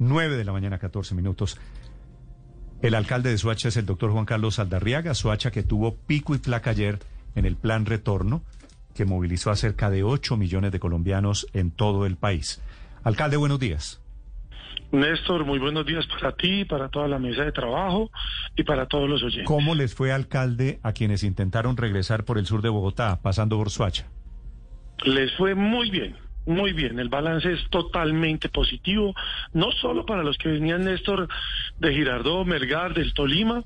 9 0.00 0.36
de 0.36 0.44
la 0.44 0.52
mañana, 0.52 0.78
14 0.78 1.14
minutos. 1.14 1.58
El 2.82 2.94
alcalde 2.94 3.28
de 3.30 3.36
Suacha 3.36 3.68
es 3.68 3.76
el 3.76 3.84
doctor 3.84 4.10
Juan 4.10 4.24
Carlos 4.24 4.58
Aldarriaga, 4.58 5.14
Suacha 5.14 5.50
que 5.50 5.62
tuvo 5.62 5.94
pico 5.94 6.34
y 6.34 6.38
placa 6.38 6.70
ayer 6.70 6.98
en 7.34 7.44
el 7.44 7.56
plan 7.56 7.84
retorno, 7.84 8.42
que 8.94 9.04
movilizó 9.04 9.50
a 9.50 9.56
cerca 9.56 9.90
de 9.90 10.02
8 10.02 10.38
millones 10.38 10.72
de 10.72 10.80
colombianos 10.80 11.46
en 11.52 11.70
todo 11.70 12.06
el 12.06 12.16
país. 12.16 12.62
Alcalde, 13.04 13.36
buenos 13.36 13.60
días. 13.60 14.00
Néstor, 14.90 15.44
muy 15.44 15.58
buenos 15.58 15.84
días 15.84 16.06
para 16.06 16.32
ti, 16.32 16.64
para 16.64 16.88
toda 16.88 17.06
la 17.06 17.18
mesa 17.18 17.44
de 17.44 17.52
trabajo 17.52 18.10
y 18.56 18.64
para 18.64 18.86
todos 18.86 19.08
los 19.08 19.22
oyentes. 19.22 19.46
¿Cómo 19.46 19.74
les 19.74 19.94
fue, 19.94 20.12
alcalde, 20.12 20.80
a 20.82 20.92
quienes 20.92 21.22
intentaron 21.22 21.76
regresar 21.76 22.24
por 22.24 22.38
el 22.38 22.46
sur 22.46 22.62
de 22.62 22.70
Bogotá, 22.70 23.20
pasando 23.22 23.58
por 23.58 23.68
Suacha? 23.70 24.08
Les 25.04 25.30
fue 25.36 25.54
muy 25.54 25.90
bien. 25.90 26.16
Muy 26.46 26.72
bien, 26.72 26.98
el 26.98 27.08
balance 27.08 27.52
es 27.52 27.68
totalmente 27.70 28.48
positivo, 28.48 29.14
no 29.52 29.70
solo 29.72 30.06
para 30.06 30.22
los 30.22 30.38
que 30.38 30.48
venían, 30.48 30.84
Néstor, 30.84 31.28
de 31.78 31.94
Girardó, 31.94 32.44
Melgar, 32.44 32.94
del 32.94 33.12
Tolima, 33.12 33.62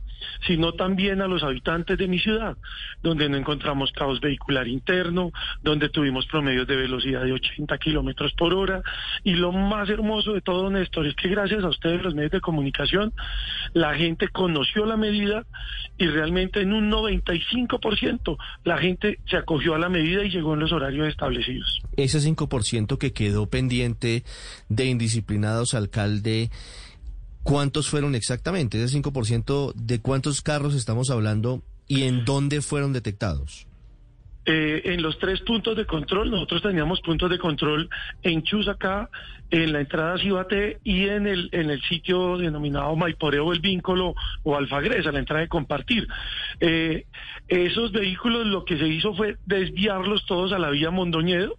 sino 0.46 0.72
también 0.72 1.22
a 1.22 1.28
los 1.28 1.42
habitantes 1.42 1.96
de 1.96 2.08
mi 2.08 2.18
ciudad, 2.18 2.56
donde 3.02 3.28
no 3.28 3.36
encontramos 3.36 3.92
caos 3.92 4.20
vehicular 4.20 4.66
interno, 4.66 5.30
donde 5.62 5.88
tuvimos 5.88 6.26
promedios 6.26 6.66
de 6.66 6.76
velocidad 6.76 7.24
de 7.24 7.32
80 7.32 7.78
kilómetros 7.78 8.32
por 8.32 8.54
hora. 8.54 8.82
Y 9.22 9.34
lo 9.34 9.52
más 9.52 9.88
hermoso 9.88 10.32
de 10.32 10.40
todo, 10.40 10.68
Néstor, 10.70 11.06
es 11.06 11.14
que 11.14 11.28
gracias 11.28 11.62
a 11.64 11.68
ustedes, 11.68 12.02
los 12.02 12.14
medios 12.14 12.32
de 12.32 12.40
comunicación, 12.40 13.12
la 13.72 13.94
gente 13.94 14.28
conoció 14.28 14.84
la 14.84 14.96
medida 14.96 15.44
y 15.96 16.06
realmente 16.06 16.60
en 16.60 16.72
un 16.72 16.90
95% 16.90 18.36
la 18.64 18.78
gente 18.78 19.18
se 19.26 19.36
acogió 19.36 19.74
a 19.74 19.78
la 19.78 19.88
medida 19.88 20.24
y 20.24 20.30
llegó 20.30 20.54
en 20.54 20.60
los 20.60 20.72
horarios 20.72 21.08
establecidos. 21.08 21.80
Ese 21.96 22.18
5% 22.18 22.63
que 22.98 23.12
quedó 23.12 23.48
pendiente 23.48 24.24
de 24.68 24.86
indisciplinados, 24.86 25.74
alcalde, 25.74 26.50
¿cuántos 27.42 27.88
fueron 27.88 28.14
exactamente? 28.14 28.82
Ese 28.82 29.00
5% 29.00 29.74
de 29.74 30.00
cuántos 30.00 30.42
carros 30.42 30.74
estamos 30.74 31.10
hablando 31.10 31.62
y 31.86 32.02
en 32.02 32.24
dónde 32.24 32.62
fueron 32.62 32.92
detectados. 32.92 33.66
Eh, 34.46 34.82
en 34.92 35.02
los 35.02 35.18
tres 35.18 35.40
puntos 35.40 35.74
de 35.74 35.86
control, 35.86 36.30
nosotros 36.30 36.62
teníamos 36.62 37.00
puntos 37.00 37.30
de 37.30 37.38
control 37.38 37.88
en 38.22 38.42
Chusacá, 38.42 39.08
en 39.54 39.72
la 39.72 39.80
entrada 39.80 40.14
a 40.14 40.18
Cibate 40.18 40.78
y 40.82 41.06
en 41.08 41.28
el, 41.28 41.48
en 41.52 41.70
el 41.70 41.80
sitio 41.82 42.38
denominado 42.38 42.96
Maiporeo 42.96 43.52
El 43.52 43.60
Vínculo 43.60 44.16
o 44.42 44.56
Alfagresa, 44.56 45.12
la 45.12 45.20
entrada 45.20 45.42
de 45.42 45.48
compartir. 45.48 46.08
Eh, 46.58 47.06
esos 47.46 47.92
vehículos 47.92 48.46
lo 48.46 48.64
que 48.64 48.76
se 48.76 48.88
hizo 48.88 49.14
fue 49.14 49.36
desviarlos 49.46 50.26
todos 50.26 50.52
a 50.52 50.58
la 50.58 50.70
vía 50.70 50.90
Mondoñedo, 50.90 51.56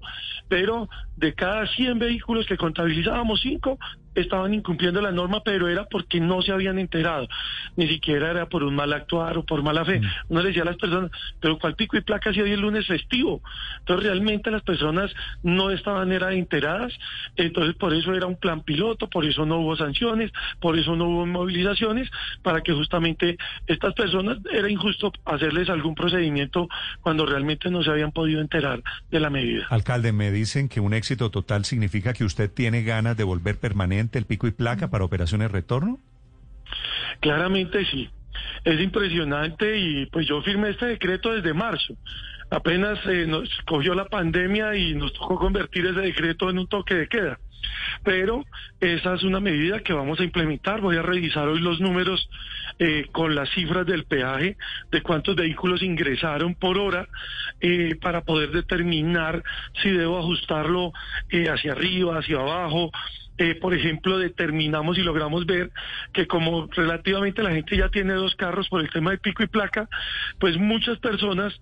pero 0.50 0.90
de 1.16 1.34
cada 1.34 1.68
100 1.68 1.98
vehículos 2.00 2.46
que 2.46 2.58
contabilizábamos, 2.58 3.40
5 3.42 3.80
estaban 4.16 4.54
incumpliendo 4.54 5.02
la 5.02 5.12
norma, 5.12 5.42
pero 5.44 5.68
era 5.68 5.86
porque 5.86 6.20
no 6.20 6.42
se 6.42 6.52
habían 6.52 6.80
enterado. 6.80 7.28
Ni 7.76 7.88
siquiera 7.88 8.32
era 8.32 8.48
por 8.48 8.64
un 8.64 8.76
mal 8.76 8.94
actuar 8.94 9.38
o 9.38 9.44
por 9.44 9.62
mala 9.62 9.86
fe. 9.86 10.00
Mm. 10.00 10.06
Uno 10.30 10.42
le 10.42 10.48
decía 10.48 10.64
a 10.64 10.66
las 10.66 10.78
personas, 10.78 11.12
pero 11.40 11.60
¿cuál 11.60 11.76
pico 11.76 11.98
y 11.98 12.02
placa 12.02 12.34
si 12.34 12.42
hoy 12.42 12.52
es 12.52 12.60
lunes 12.60 12.88
festivo? 12.88 13.42
Entonces 13.80 14.08
realmente 14.08 14.52
las 14.52 14.64
personas 14.64 15.14
no 15.44 15.70
estaban 15.70 16.12
era 16.12 16.34
enteradas. 16.34 16.94
Entonces 17.36 17.76
por 17.86 17.94
eso 17.94 18.16
era 18.16 18.26
un 18.26 18.36
plan 18.36 18.64
piloto, 18.64 19.08
por 19.08 19.26
eso 19.26 19.46
no 19.46 19.60
hubo 19.60 19.76
sanciones, 19.76 20.32
por 20.60 20.76
eso 20.76 20.96
no 20.96 21.06
hubo 21.06 21.28
movilizaciones, 21.28 22.10
para 22.42 22.62
que 22.62 22.74
justamente 22.74 23.38
estas 23.68 23.94
personas 23.94 24.40
era 24.52 24.68
injusto 24.72 25.14
hacerles 25.24 25.70
algún 25.70 25.94
procedimiento 25.94 26.68
cuando 27.02 27.28
realmente 27.28 27.70
no 27.70 27.84
se 27.84 27.92
habían 27.92 28.12
podido 28.12 28.42
enterar 28.42 28.82
de 29.12 29.20
la 29.20 29.30
medida. 29.30 29.68
Alcalde, 29.70 30.14
me 30.14 30.32
dicen 30.32 30.68
que 30.68 30.80
un 30.80 30.96
éxito 30.96 31.30
total 31.30 31.64
significa 31.64 32.14
que 32.14 32.24
usted 32.24 32.52
tiene 32.52 32.82
ganas 32.82 33.16
de 33.18 33.24
volver 33.24 33.60
permanente 33.60 34.18
el 34.18 34.26
pico 34.26 34.48
y 34.48 34.52
placa 34.52 34.90
para 34.90 35.06
operaciones 35.06 35.52
retorno. 35.52 36.00
Claramente 37.20 37.86
sí. 37.86 38.10
Es 38.64 38.80
impresionante 38.80 39.78
y 39.78 40.06
pues 40.08 40.28
yo 40.28 40.42
firmé 40.42 40.70
este 40.70 40.88
decreto 40.88 41.32
desde 41.32 41.54
marzo. 41.54 41.96
Apenas 42.50 43.00
eh, 43.08 43.26
nos 43.28 43.50
cogió 43.66 43.96
la 43.96 44.06
pandemia 44.06 44.76
y 44.76 44.94
nos 44.94 45.14
tocó 45.14 45.38
convertir 45.38 45.86
ese 45.86 46.00
decreto 46.00 46.50
en 46.50 46.60
un 46.60 46.68
toque 46.68 46.94
de 46.94 47.08
queda. 47.08 47.40
Pero 48.04 48.46
esa 48.80 49.16
es 49.16 49.24
una 49.24 49.40
medida 49.40 49.80
que 49.80 49.94
vamos 49.94 50.20
a 50.20 50.24
implementar. 50.24 50.82
Voy 50.82 50.98
a 50.98 51.02
revisar 51.02 51.48
hoy 51.48 51.60
los 51.60 51.80
números 51.80 52.30
eh, 52.78 53.08
con 53.12 53.34
las 53.34 53.50
cifras 53.50 53.86
del 53.88 54.06
peaje 54.06 54.58
de 54.92 55.02
cuántos 55.02 55.36
vehículos 55.36 55.82
ingresaron 55.82 56.54
por 56.54 56.78
hora 56.78 57.08
eh, 57.62 57.96
para 58.00 58.22
poder 58.22 58.52
determinar 58.52 59.44
si 59.82 59.90
debo 59.90 60.20
ajustarlo 60.20 60.94
hacia 61.52 61.72
arriba, 61.72 62.20
hacia 62.20 62.38
abajo. 62.38 62.92
Por 63.62 63.74
ejemplo, 63.74 64.18
determinamos 64.18 64.98
y 64.98 65.02
logramos 65.02 65.46
ver 65.46 65.72
que 66.14 66.26
como 66.26 66.68
relativamente 66.68 67.44
la 67.44 67.52
gente 67.52 67.76
ya 67.78 67.90
tiene 67.90 68.14
dos 68.14 68.36
carros 68.36 68.70
por 68.70 68.82
el 68.82 68.90
tema 68.90 69.12
de 69.12 69.18
pico 69.18 69.44
y 69.44 69.48
placa, 69.48 69.90
pues 70.40 70.58
muchas 70.58 71.00
personas 71.00 71.60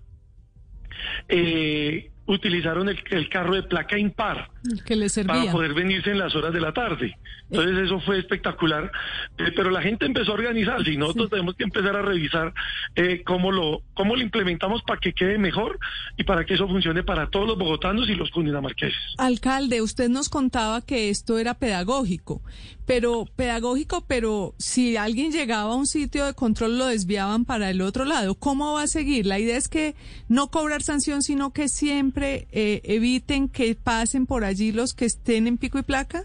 eh, 1.28 2.10
utilizaron 2.26 2.88
el, 2.88 3.28
carro 3.28 3.54
de 3.54 3.64
placa 3.64 3.98
impar 3.98 4.50
que 4.86 4.96
les 4.96 5.12
servía. 5.12 5.34
para 5.34 5.52
poder 5.52 5.74
venirse 5.74 6.10
en 6.10 6.18
las 6.18 6.34
horas 6.34 6.52
de 6.52 6.60
la 6.60 6.72
tarde. 6.72 7.16
Entonces 7.50 7.84
eso 7.84 8.00
fue 8.00 8.18
espectacular, 8.18 8.90
eh, 9.38 9.52
pero 9.54 9.70
la 9.70 9.82
gente 9.82 10.06
empezó 10.06 10.32
a 10.32 10.34
organizarse 10.34 10.90
y 10.90 10.96
nosotros 10.96 11.30
tenemos 11.30 11.54
que 11.54 11.64
empezar 11.64 11.94
a 11.94 12.02
revisar 12.02 12.54
eh, 12.96 13.22
cómo 13.24 13.52
lo 13.52 13.82
cómo 13.92 14.16
lo 14.16 14.22
implementamos 14.22 14.82
para 14.82 14.98
que 14.98 15.12
quede 15.12 15.38
mejor 15.38 15.78
y 16.16 16.24
para 16.24 16.44
que 16.44 16.54
eso 16.54 16.66
funcione 16.66 17.02
para 17.02 17.28
todos 17.28 17.46
los 17.46 17.58
bogotanos 17.58 18.08
y 18.08 18.14
los 18.14 18.30
cundinamarqueses. 18.30 18.98
Alcalde, 19.18 19.82
usted 19.82 20.08
nos 20.08 20.28
contaba 20.28 20.80
que 20.80 21.10
esto 21.10 21.38
era 21.38 21.54
pedagógico, 21.54 22.42
pero 22.86 23.26
pedagógico, 23.36 24.04
pero 24.06 24.54
si 24.58 24.96
alguien 24.96 25.30
llegaba 25.30 25.72
a 25.72 25.76
un 25.76 25.86
sitio 25.86 26.24
de 26.24 26.34
control 26.34 26.78
lo 26.78 26.86
desviaban 26.86 27.44
para 27.44 27.70
el 27.70 27.82
otro 27.82 28.04
lado. 28.04 28.34
¿Cómo 28.34 28.72
va 28.72 28.82
a 28.82 28.86
seguir? 28.86 29.26
La 29.26 29.38
idea 29.38 29.56
es 29.56 29.68
que 29.68 29.94
no 30.28 30.50
cobrar 30.50 30.82
sanción, 30.82 31.22
sino 31.22 31.52
que 31.52 31.68
siempre 31.68 32.48
eh, 32.52 32.80
eviten 32.84 33.48
que 33.48 33.74
pasen 33.74 34.26
por 34.26 34.44
allí 34.44 34.53
los 34.72 34.94
que 34.94 35.04
estén 35.04 35.46
en 35.46 35.58
pico 35.58 35.78
y 35.78 35.82
placa. 35.82 36.24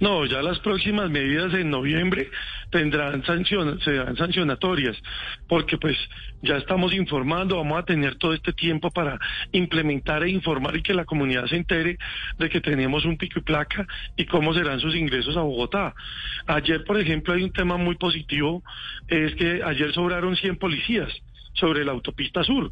No, 0.00 0.24
ya 0.26 0.42
las 0.42 0.58
próximas 0.60 1.10
medidas 1.10 1.52
en 1.54 1.70
noviembre 1.70 2.30
tendrán 2.70 3.24
serán 3.24 4.16
sancionatorias, 4.16 4.96
porque 5.48 5.76
pues 5.78 5.96
ya 6.42 6.56
estamos 6.56 6.94
informando, 6.94 7.56
vamos 7.56 7.78
a 7.78 7.84
tener 7.84 8.16
todo 8.16 8.32
este 8.32 8.52
tiempo 8.52 8.90
para 8.90 9.18
implementar 9.52 10.22
e 10.22 10.30
informar 10.30 10.76
y 10.76 10.82
que 10.82 10.94
la 10.94 11.04
comunidad 11.04 11.46
se 11.46 11.56
entere 11.56 11.98
de 12.38 12.48
que 12.48 12.60
tenemos 12.60 13.04
un 13.04 13.16
pico 13.16 13.40
y 13.40 13.42
placa 13.42 13.86
y 14.16 14.26
cómo 14.26 14.54
serán 14.54 14.80
sus 14.80 14.94
ingresos 14.94 15.36
a 15.36 15.42
Bogotá. 15.42 15.94
Ayer, 16.46 16.84
por 16.84 16.98
ejemplo, 16.98 17.34
hay 17.34 17.42
un 17.42 17.52
tema 17.52 17.76
muy 17.76 17.96
positivo, 17.96 18.62
es 19.08 19.34
que 19.34 19.62
ayer 19.64 19.92
sobraron 19.92 20.36
100 20.36 20.56
policías 20.56 21.12
sobre 21.54 21.84
la 21.84 21.92
autopista 21.92 22.44
sur. 22.44 22.70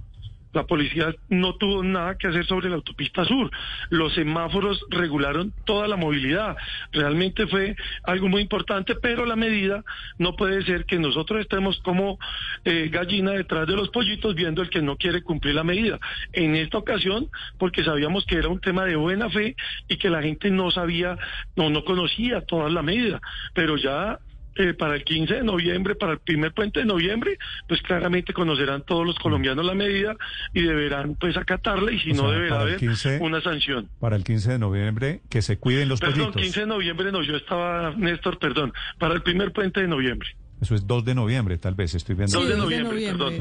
La 0.57 0.65
policía 0.65 1.15
no 1.29 1.57
tuvo 1.57 1.83
nada 1.83 2.17
que 2.17 2.29
hacer 2.29 2.47
sobre 2.47 2.71
la 2.71 2.77
autopista 2.77 3.27
sur. 3.27 3.51
Los 3.91 4.15
semáforos 4.15 4.83
regularon 4.89 5.53
toda 5.67 5.87
la 5.87 5.97
movilidad. 5.97 6.57
Realmente 6.93 7.47
fue 7.47 7.77
algo 8.05 8.29
muy 8.29 8.41
importante, 8.41 8.95
pero 8.95 9.27
la 9.27 9.37
medida 9.37 9.85
no 10.17 10.35
puede 10.35 10.65
ser 10.65 10.87
que 10.87 10.99
nosotros 10.99 11.43
estemos 11.43 11.79
como 11.81 12.19
eh, 12.65 12.89
gallina 12.91 13.33
detrás 13.33 13.67
de 13.67 13.77
los 13.77 13.91
pollitos 13.91 14.35
viendo 14.35 14.63
el 14.63 14.71
que 14.71 14.81
no 14.81 14.97
quiere 14.97 15.23
cumplir 15.23 15.55
la 15.55 15.63
medida. 15.63 16.01
En 16.33 16.57
esta 16.57 16.79
ocasión, 16.79 17.29
porque 17.59 17.85
sabíamos 17.85 18.25
que 18.25 18.37
era 18.37 18.49
un 18.49 18.61
tema 18.61 18.87
de 18.87 18.97
buena 18.97 19.29
fe 19.29 19.57
y 19.89 19.99
que 19.99 20.09
la 20.09 20.23
gente 20.23 20.51
no 20.51 20.71
sabía, 20.71 21.19
no, 21.55 21.69
no 21.69 21.85
conocía 21.85 22.41
toda 22.41 22.71
la 22.71 22.81
medida, 22.81 23.21
pero 23.53 23.77
ya 23.77 24.21
eh, 24.59 24.75
para 24.75 24.95
el 24.95 25.05
15 25.05 25.35
de 25.35 25.45
noviembre, 25.45 25.95
para 25.95 26.13
el 26.13 26.19
primer 26.19 26.53
puente 26.53 26.81
de 26.81 26.87
noviembre, 26.87 27.39
pues 27.69 27.83
claramente 27.83 28.33
conocerán 28.33 28.83
todos 28.83 29.07
los 29.07 29.19
colombianos 29.19 29.65
la 29.65 29.75
medida 29.75 30.17
y 30.55 30.63
deberán 30.63 31.15
pues 31.15 31.37
acatarla 31.37 31.93
y 31.93 31.99
si 31.99 32.13
no 32.13 32.31
deberá 32.31 32.61
haber 32.61 32.81
una 33.21 33.41
sanción. 33.41 33.89
Para 34.01 34.17
el 34.17 34.25
15 34.25 34.53
de 34.53 34.59
noviembre, 34.59 35.21
que 35.29 35.43
se 35.43 35.59
cuiden 35.59 35.89
los 35.89 36.01
Perdón, 36.01 36.33
15 36.33 36.61
de 36.61 36.67
noviembre 36.67 37.13
no, 37.13 37.23
yo 37.23 37.37
estaba, 37.37 37.93
Néstor, 37.97 38.39
perdón, 38.39 38.73
para 38.99 39.15
el 39.15 39.23
primer 39.23 39.53
puente 39.53 39.81
de 39.81 39.89
noviembre. 39.89 40.29
Eso 40.61 40.75
es 40.75 40.87
2 40.87 41.05
de 41.05 41.15
noviembre, 41.15 41.59
tal 41.59 41.75
vez, 41.75 41.95
estoy 41.95 42.15
viendo. 42.15 42.41
2 42.41 42.49
de 42.49 42.57
noviembre, 42.57 43.07
perdón. 43.07 43.35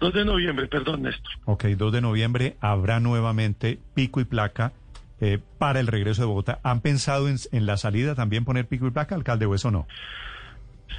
2 0.00 0.14
de 0.14 0.24
noviembre, 0.24 0.66
perdón, 0.66 1.02
Néstor. 1.02 1.32
Ok, 1.44 1.64
2 1.64 1.92
de 1.92 2.00
noviembre 2.00 2.56
habrá 2.60 3.00
nuevamente 3.00 3.78
pico 3.94 4.20
y 4.20 4.24
placa 4.24 4.72
eh, 5.20 5.38
para 5.58 5.80
el 5.80 5.86
regreso 5.86 6.22
de 6.22 6.26
Bogotá. 6.26 6.60
¿Han 6.62 6.80
pensado 6.80 7.28
en, 7.28 7.36
en, 7.52 7.66
la 7.66 7.76
salida 7.76 8.14
también 8.14 8.44
poner 8.44 8.66
pico 8.66 8.86
y 8.86 8.90
placa, 8.90 9.14
alcalde, 9.14 9.46
o 9.46 9.54
eso 9.54 9.70
no? 9.70 9.86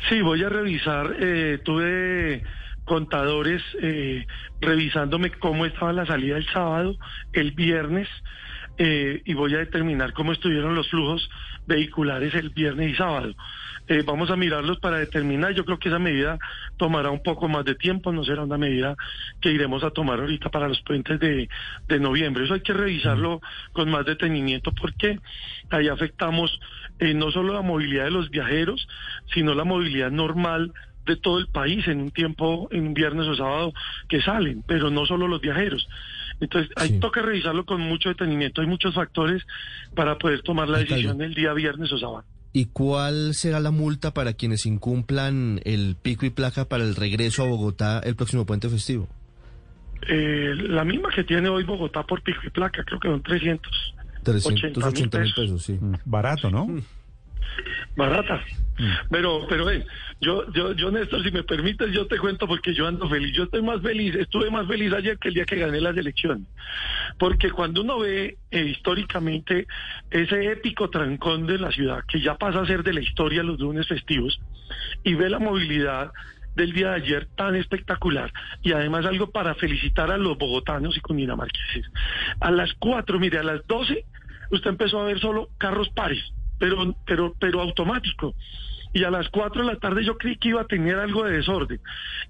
Sí, 0.10 0.22
voy 0.22 0.44
a 0.44 0.50
revisar. 0.50 1.16
Eh, 1.20 1.60
tuve 1.64 2.44
contadores 2.86 3.62
eh, 3.82 4.26
revisándome 4.62 5.32
cómo 5.32 5.66
estaba 5.66 5.92
la 5.94 6.06
salida 6.06 6.38
el 6.38 6.48
sábado, 6.48 6.96
el 7.34 7.52
viernes, 7.52 8.08
eh, 8.78 9.22
y 9.24 9.34
voy 9.34 9.56
a 9.56 9.60
determinar 9.60 10.14
cómo 10.14 10.34
estuvieron 10.34 10.76
los 10.76 10.90
flujos 10.90 11.30
vehiculares 11.66 12.34
el 12.36 12.50
viernes 12.50 12.92
y 12.92 12.96
sábado. 12.96 13.34
Eh, 13.88 14.04
vamos 14.06 14.32
a 14.32 14.36
mirarlos 14.36 14.80
para 14.80 14.98
determinar. 14.98 15.54
Yo 15.54 15.64
creo 15.64 15.78
que 15.78 15.90
esa 15.90 16.00
medida 16.00 16.40
tomará 16.78 17.12
un 17.12 17.22
poco 17.22 17.48
más 17.48 17.64
de 17.66 17.76
tiempo, 17.76 18.12
no 18.12 18.24
será 18.24 18.44
una 18.44 18.58
medida 18.58 18.96
que 19.42 19.52
iremos 19.52 19.84
a 19.84 19.92
tomar 19.92 20.20
ahorita 20.20 20.50
para 20.50 20.68
los 20.68 20.82
puentes 20.82 21.20
de, 21.20 21.48
de 21.88 22.00
noviembre. 22.00 22.46
Eso 22.46 22.56
hay 22.56 22.62
que 22.62 22.74
revisarlo 22.74 23.42
con 23.74 23.90
más 23.92 24.06
detenimiento 24.06 24.74
porque 24.74 25.20
ahí 25.70 25.88
afectamos 25.88 26.60
eh, 27.00 27.14
no 27.14 27.32
solo 27.32 27.54
la 27.54 27.62
movilidad 27.62 28.06
de 28.06 28.12
los 28.12 28.30
viajeros, 28.30 28.88
sino 29.34 29.54
la 29.54 29.66
movilidad 29.66 30.12
normal 30.12 30.74
de 31.06 31.16
todo 31.18 31.40
el 31.40 31.48
país 31.48 31.88
en 31.88 32.02
un 32.02 32.12
tiempo, 32.12 32.68
en 32.72 32.88
un 32.88 32.94
viernes 32.94 33.28
o 33.28 33.36
sábado 33.36 33.74
que 34.08 34.22
salen, 34.22 34.64
pero 34.68 34.90
no 34.90 35.06
solo 35.06 35.28
los 35.28 35.42
viajeros. 35.42 35.88
Entonces, 36.40 36.72
ahí 36.76 37.00
toca 37.00 37.22
revisarlo 37.22 37.66
con 37.66 37.82
mucho 37.82 38.10
detenimiento. 38.10 38.62
Hay 38.62 38.68
muchos 38.68 38.94
factores 38.94 39.44
para 39.94 40.18
poder 40.18 40.42
tomar 40.42 40.68
la 40.68 40.80
decisión 40.80 41.22
el 41.22 41.34
día 41.34 41.54
viernes 41.54 41.92
o 41.94 41.98
sábado. 41.98 42.26
¿Y 42.52 42.68
cuál 42.68 43.34
será 43.34 43.60
la 43.60 43.72
multa 43.72 44.14
para 44.14 44.34
quienes 44.34 44.66
incumplan 44.66 45.60
el 45.66 45.96
pico 46.02 46.26
y 46.26 46.30
placa 46.30 46.66
para 46.66 46.84
el 46.84 46.96
regreso 46.96 47.44
a 47.44 47.48
Bogotá 47.48 48.00
el 48.00 48.16
próximo 48.16 48.46
puente 48.46 48.70
festivo? 48.70 49.08
Eh, 50.08 50.54
la 50.56 50.84
misma 50.86 51.10
que 51.14 51.24
tiene 51.24 51.50
hoy 51.50 51.64
Bogotá 51.64 52.04
por 52.04 52.22
pico 52.22 52.40
y 52.46 52.50
placa, 52.50 52.84
creo 52.84 53.00
que 53.00 53.10
son 53.10 53.22
300. 53.22 53.96
380 54.24 55.20
mil 55.20 55.34
pesos, 55.34 55.64
sí. 55.64 55.74
Mm, 55.74 55.96
barato, 56.06 56.50
¿no? 56.50 56.68
Mm. 56.68 56.82
Barata. 57.96 58.44
Mm. 58.78 58.92
Pero, 59.10 59.46
pero 59.48 59.66
ven, 59.66 59.86
yo, 60.20 60.52
yo, 60.52 60.74
yo, 60.74 60.92
Néstor, 60.92 61.24
si 61.24 61.32
me 61.32 61.44
permites, 61.44 61.92
yo 61.92 62.08
te 62.08 62.18
cuento 62.18 62.48
porque 62.48 62.74
yo 62.74 62.88
ando 62.88 63.10
feliz. 63.10 63.34
Yo 63.34 63.44
estoy 63.44 63.62
más 63.62 63.82
feliz, 63.82 64.16
estuve 64.16 64.50
más 64.50 64.68
feliz 64.68 64.94
ayer 64.94 65.18
que 65.18 65.30
el 65.30 65.34
día 65.34 65.46
que 65.46 65.58
gané 65.58 65.80
las 65.80 65.96
elecciones. 65.96 66.48
Porque 67.18 67.52
cuando 67.52 67.82
uno 67.82 68.00
ve 68.00 68.38
eh, 68.52 68.66
históricamente 68.66 69.68
ese 70.12 70.52
épico 70.52 70.90
trancón 70.90 71.48
de 71.48 71.58
la 71.58 71.72
ciudad, 71.72 72.04
que 72.08 72.22
ya 72.22 72.36
pasa 72.36 72.62
a 72.62 72.66
ser 72.66 72.84
de 72.84 72.94
la 72.94 73.02
historia 73.02 73.44
los 73.44 73.60
lunes 73.60 73.88
festivos, 73.88 74.40
y 75.04 75.14
ve 75.14 75.30
la 75.30 75.40
movilidad 75.40 76.12
del 76.56 76.72
día 76.74 76.92
de 76.92 76.96
ayer 76.96 77.28
tan 77.36 77.56
espectacular 77.56 78.32
y 78.64 78.72
además 78.72 79.06
algo 79.06 79.30
para 79.30 79.56
felicitar 79.56 80.10
a 80.10 80.18
los 80.18 80.38
bogotanos 80.38 80.96
y 80.98 81.02
cundinamarqueses. 81.02 81.86
A 82.40 82.50
las 82.50 82.74
cuatro, 82.80 83.20
mire, 83.20 83.40
a 83.40 83.44
las 83.44 83.66
doce, 83.68 84.06
usted 84.52 84.70
empezó 84.70 85.02
a 85.02 85.06
ver 85.06 85.20
solo 85.20 85.50
carros 85.58 85.90
pares 85.90 86.34
pero, 86.60 86.96
pero, 87.06 87.36
pero 87.40 87.62
automático. 87.62 88.36
Y 88.96 89.04
a 89.04 89.12
las 89.12 89.28
4 89.28 89.66
de 89.66 89.74
la 89.74 89.78
tarde 89.78 90.06
yo 90.06 90.18
creí 90.18 90.38
que 90.38 90.48
iba 90.50 90.62
a 90.62 90.68
tener 90.68 90.96
algo 90.98 91.26
de 91.26 91.36
desorden. 91.36 91.82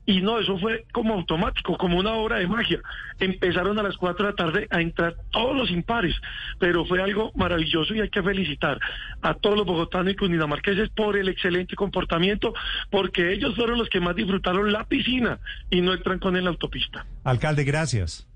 Y 0.08 0.22
no, 0.22 0.40
eso 0.40 0.58
fue 0.58 0.86
como 0.92 1.14
automático, 1.14 1.78
como 1.78 2.00
una 2.00 2.14
obra 2.14 2.38
de 2.38 2.48
magia. 2.48 2.80
Empezaron 3.20 3.78
a 3.78 3.84
las 3.84 3.96
4 3.98 4.26
de 4.26 4.32
la 4.32 4.36
tarde 4.36 4.68
a 4.72 4.82
entrar 4.82 5.16
todos 5.30 5.56
los 5.56 5.70
impares, 5.70 6.16
pero 6.58 6.84
fue 6.86 7.04
algo 7.04 7.32
maravilloso 7.36 7.94
y 7.94 8.02
hay 8.02 8.10
que 8.10 8.24
felicitar 8.24 8.80
a 9.22 9.36
todos 9.36 9.58
los 9.58 9.68
bogotanos 9.68 10.14
y 10.14 10.16
cundinamarqueses 10.16 10.90
por 10.90 11.16
el 11.18 11.30
excelente 11.30 11.76
comportamiento, 11.76 12.56
porque 12.90 13.32
ellos 13.32 13.56
fueron 13.56 13.78
los 13.78 13.88
que 13.88 14.00
más 14.00 14.16
disfrutaron 14.16 14.74
la 14.74 14.86
piscina 14.86 15.38
y 15.70 15.82
no 15.82 15.94
el 15.94 16.02
trancón 16.02 16.36
en 16.36 16.46
la 16.46 16.50
autopista. 16.50 17.06
Alcalde, 17.24 17.64
gracias. 17.64 18.28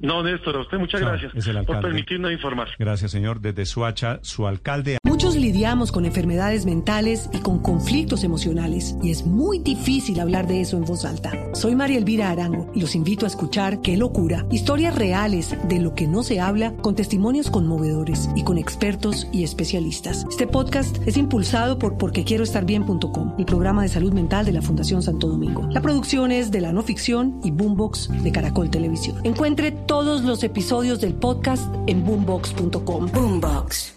No, 0.00 0.22
Néstor, 0.22 0.56
a 0.56 0.60
usted 0.60 0.78
muchas 0.78 1.00
gracias 1.00 1.32
por 1.66 1.80
permitirnos 1.80 2.32
informar. 2.32 2.68
Gracias, 2.78 3.10
señor. 3.10 3.40
Desde 3.40 3.64
Suacha, 3.64 4.18
su 4.22 4.46
alcalde. 4.46 4.98
Muchos 5.04 5.36
lidiamos 5.36 5.92
con 5.92 6.04
enfermedades 6.04 6.66
mentales 6.66 7.30
y 7.32 7.38
con 7.38 7.60
conflictos 7.60 8.24
emocionales, 8.24 8.96
y 9.02 9.10
es 9.10 9.24
muy 9.24 9.58
difícil 9.58 10.20
hablar 10.20 10.46
de 10.46 10.60
eso 10.60 10.76
en 10.76 10.84
voz 10.84 11.04
alta. 11.04 11.32
Soy 11.54 11.74
María 11.74 11.98
Elvira 11.98 12.30
Arango 12.30 12.70
y 12.74 12.80
los 12.80 12.94
invito 12.94 13.24
a 13.24 13.28
escuchar 13.28 13.80
Qué 13.80 13.96
locura, 13.96 14.46
historias 14.50 14.94
reales 14.94 15.56
de 15.68 15.80
lo 15.80 15.94
que 15.94 16.06
no 16.06 16.22
se 16.22 16.40
habla, 16.40 16.74
con 16.76 16.94
testimonios 16.94 17.50
conmovedores 17.50 18.28
y 18.36 18.44
con 18.44 18.58
expertos 18.58 19.28
y 19.32 19.44
especialistas. 19.44 20.26
Este 20.28 20.46
podcast 20.46 20.96
es 21.06 21.16
impulsado 21.16 21.78
por 21.78 21.96
porquequieroestarbien.com, 21.98 23.34
el 23.38 23.44
programa 23.44 23.82
de 23.82 23.88
salud 23.88 24.12
mental 24.12 24.44
de 24.44 24.52
la 24.52 24.62
Fundación 24.62 25.02
Santo 25.02 25.28
Domingo. 25.28 25.68
La 25.70 25.82
producción 25.82 26.32
es 26.32 26.50
de 26.50 26.60
la 26.60 26.72
no 26.72 26.82
ficción 26.82 27.40
y 27.44 27.50
Boombox 27.50 28.22
de 28.22 28.32
Caracol 28.32 28.70
Televisión. 28.70 29.20
Encuentre 29.24 29.77
todos 29.86 30.22
los 30.22 30.42
episodios 30.42 31.00
del 31.00 31.14
podcast 31.14 31.72
en 31.86 32.04
boombox.com. 32.04 33.06
Boombox. 33.12 33.94